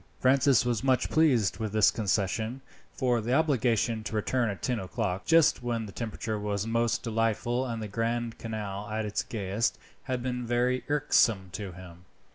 Francis 0.19 0.65
was 0.65 0.83
much 0.83 1.11
pleased 1.11 1.57
with 1.59 1.73
this 1.73 1.91
concession, 1.91 2.61
for 2.91 3.21
the 3.21 3.35
obligation 3.35 4.03
to 4.03 4.15
return 4.15 4.49
at 4.49 4.63
ten 4.63 4.79
o'clock, 4.79 5.25
just 5.25 5.61
when 5.61 5.85
the 5.85 5.91
temperature 5.91 6.39
was 6.39 6.65
most 6.65 7.03
delightful 7.03 7.67
and 7.67 7.83
the 7.83 7.87
Grand 7.87 8.39
Canal 8.39 8.89
at 8.89 9.05
its 9.05 9.21
gayest, 9.21 9.77
had 10.05 10.23
been 10.23 10.43
very 10.47 10.83
irksome 10.89 11.49
to 11.51 11.73
him. 11.73 12.05